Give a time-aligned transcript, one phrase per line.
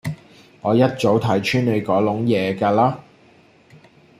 [0.61, 2.97] 我一早睇穿你嗰籠嘢架喇